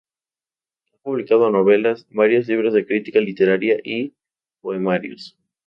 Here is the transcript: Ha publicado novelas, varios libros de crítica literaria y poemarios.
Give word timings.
Ha 0.93 0.97
publicado 1.03 1.51
novelas, 1.51 2.07
varios 2.09 2.47
libros 2.47 2.73
de 2.73 2.87
crítica 2.87 3.19
literaria 3.19 3.77
y 3.83 4.15
poemarios. 4.59 5.37